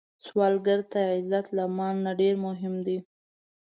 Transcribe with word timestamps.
سوالګر 0.25 0.79
ته 0.91 0.99
عزت 1.13 1.45
له 1.57 1.63
مال 1.77 1.95
نه 2.05 2.11
ډېر 2.21 2.35
مهم 2.45 2.73
دی 2.85 2.97